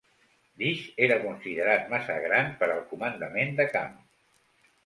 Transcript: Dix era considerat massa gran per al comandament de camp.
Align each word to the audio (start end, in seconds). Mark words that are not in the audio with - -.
Dix 0.61 0.79
era 1.07 1.17
considerat 1.25 1.85
massa 1.93 2.17
gran 2.25 2.51
per 2.63 2.71
al 2.77 2.83
comandament 2.95 3.55
de 3.61 3.69
camp. 3.77 3.97